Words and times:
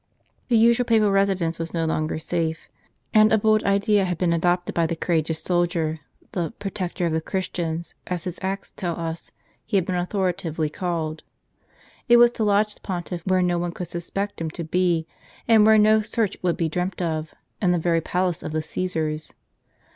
The 0.47 0.57
usual 0.57 0.85
papal 0.85 1.11
residence 1.11 1.59
was 1.59 1.75
no 1.75 1.85
longer 1.85 2.17
safe; 2.17 2.67
and 3.13 3.31
a 3.31 3.37
bold 3.37 3.63
idea 3.63 4.03
had 4.03 4.17
been 4.17 4.33
adopted 4.33 4.73
by 4.73 4.87
the 4.87 4.95
courageous 4.95 5.43
soldier,— 5.43 5.99
the" 6.31 6.53
Pro 6.57 6.71
tector 6.71 7.05
of 7.05 7.11
the 7.13 7.21
Christians," 7.21 7.93
as 8.07 8.23
his 8.23 8.39
acts 8.41 8.71
tell 8.71 8.99
us 8.99 9.29
he 9.63 9.77
had 9.77 9.85
been 9.85 9.93
authoritatively 9.93 10.71
called. 10.71 11.21
It 12.09 12.17
was 12.17 12.31
to 12.31 12.43
lodge 12.43 12.73
the 12.73 12.81
Pontiff 12.81 13.21
where 13.27 13.43
no 13.43 13.59
one 13.59 13.73
could 13.73 13.89
suspect 13.89 14.41
him 14.41 14.49
to 14.49 14.63
be, 14.63 15.05
and 15.47 15.67
where 15.67 15.77
no 15.77 16.01
search 16.01 16.35
would 16.41 16.57
be 16.57 16.67
dreamt 16.67 16.99
of, 16.99 17.35
in 17.61 17.71
the 17.71 17.77
very 17.77 18.01
palace 18.01 18.41
of 18.41 18.53
the 18.53 18.63
Caesars. 18.63 19.33